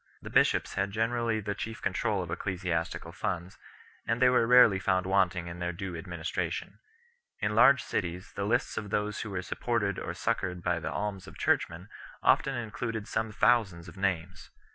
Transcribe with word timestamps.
The 0.23 0.31
bishops 0.31 0.73
had 0.73 0.89
generally 0.89 1.41
the 1.41 1.53
chief 1.53 1.79
control 1.79 2.23
of 2.23 2.31
ecclesiastical 2.31 3.11
funds, 3.11 3.59
and 4.07 4.19
they 4.19 4.29
were 4.29 4.47
rarely 4.47 4.79
found 4.79 5.05
wanting 5.05 5.45
in 5.45 5.59
their 5.59 5.71
due 5.71 5.95
administration. 5.95 6.79
In 7.39 7.53
large 7.53 7.83
cities 7.83 8.33
the 8.33 8.45
lists 8.47 8.77
of 8.79 8.89
those 8.89 9.21
who 9.21 9.29
were 9.29 9.43
supported 9.43 9.99
or 9.99 10.15
succoured 10.15 10.63
by 10.63 10.79
the 10.79 10.91
alms 10.91 11.27
of 11.27 11.37
churchmen 11.37 11.87
often 12.23 12.55
included 12.55 13.07
some 13.07 13.31
thousands 13.31 13.87
of 13.87 13.95
names. 13.95 14.49